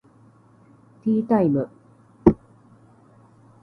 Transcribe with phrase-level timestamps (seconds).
[1.03, 1.69] ティータイム